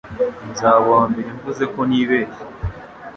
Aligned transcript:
Nzaba 0.51 0.77
uwambere 0.87 1.27
mvuze 1.37 1.63
ko 1.73 1.79
nibeshye 1.89 2.41